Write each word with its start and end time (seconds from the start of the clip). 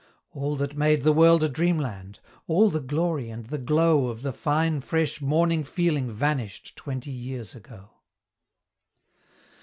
All 0.31 0.55
that 0.55 0.75
made 0.75 1.03
the 1.03 1.11
world 1.13 1.43
a 1.43 1.47
dreamland 1.47 2.21
all 2.47 2.71
the 2.71 2.79
glory 2.79 3.29
and 3.29 3.45
the 3.45 3.59
glow 3.59 4.07
Of 4.07 4.23
the 4.23 4.33
fine, 4.33 4.81
fresh, 4.81 5.21
morning 5.21 5.63
feeling 5.63 6.11
vanished 6.11 6.75
twenty 6.75 7.11
years 7.11 7.53
ago. 7.53 7.91